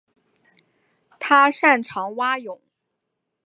[1.19, 2.59] 他擅长蛙泳。